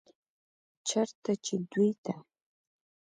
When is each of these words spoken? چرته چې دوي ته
چرته 0.87 1.31
چې 1.45 1.53
دوي 1.71 1.91
ته 2.03 2.13